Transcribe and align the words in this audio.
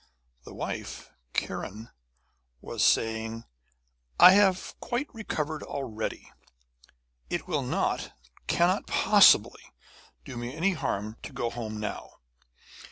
The 0.45 0.55
wife, 0.55 1.11
Kiran, 1.35 1.91
was 2.59 2.83
saying: 2.83 3.43
'I 4.19 4.31
have 4.31 4.73
quite 4.79 5.13
recovered 5.13 5.61
already. 5.61 6.31
It 7.29 7.47
will 7.47 7.61
not, 7.61 8.11
cannot 8.47 8.87
possibly, 8.87 9.61
do 10.25 10.37
me 10.37 10.55
any 10.55 10.73
harm 10.73 11.17
to 11.21 11.31
go 11.31 11.51
home 11.51 11.79
now.' 11.79 12.13